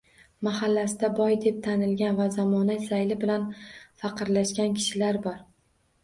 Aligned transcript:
Mahallasida 0.45 1.09
boy 1.17 1.33
deb 1.41 1.57
tanilgan 1.65 2.15
va 2.19 2.25
zamona 2.35 2.77
zayli 2.85 3.17
bilan 3.25 3.45
faqirlashgan 4.05 4.73
kishilar 4.79 5.21
bor. 5.27 5.37